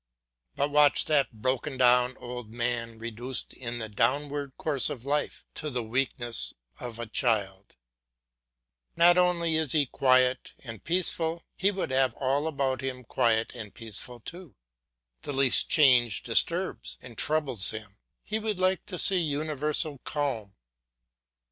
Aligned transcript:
But 0.55 0.71
watch 0.71 1.05
that 1.05 1.31
broken 1.31 1.77
down 1.77 2.17
old 2.17 2.51
man 2.51 2.97
reduced 2.97 3.53
in 3.53 3.77
the 3.77 3.87
downward 3.87 4.57
course 4.57 4.89
of 4.89 5.05
life 5.05 5.45
to 5.53 5.69
the 5.69 5.83
weakness 5.83 6.55
of 6.79 6.97
a 6.97 7.05
child; 7.05 7.75
not 8.95 9.15
only 9.19 9.57
is 9.57 9.73
he 9.73 9.85
quiet 9.85 10.53
and 10.63 10.83
peaceful, 10.83 11.43
he 11.55 11.69
would 11.69 11.91
have 11.91 12.15
all 12.15 12.47
about 12.47 12.81
him 12.81 13.03
quiet 13.03 13.53
and 13.53 13.75
peaceful 13.75 14.19
too; 14.19 14.55
the 15.21 15.33
least 15.33 15.69
change 15.69 16.23
disturbs 16.23 16.97
and 17.01 17.15
troubles 17.15 17.69
him, 17.69 17.99
he 18.23 18.39
would 18.39 18.59
like 18.59 18.83
to 18.87 18.97
see 18.97 19.19
universal 19.19 19.99
calm. 19.99 20.55